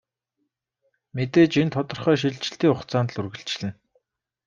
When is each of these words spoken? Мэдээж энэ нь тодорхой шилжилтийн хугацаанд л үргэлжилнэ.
Мэдээж 1.15 1.51
энэ 1.61 1.65
нь 1.67 1.73
тодорхой 1.75 2.17
шилжилтийн 2.19 2.73
хугацаанд 2.73 3.09
л 3.15 3.19
үргэлжилнэ. 3.21 3.69